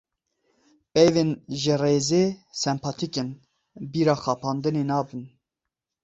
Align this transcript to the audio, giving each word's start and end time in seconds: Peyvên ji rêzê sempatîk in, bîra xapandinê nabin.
Peyvên 0.93 1.29
ji 1.61 1.73
rêzê 1.81 2.23
sempatîk 2.61 3.15
in, 3.21 3.29
bîra 3.91 4.15
xapandinê 4.23 4.83
nabin. 4.91 5.23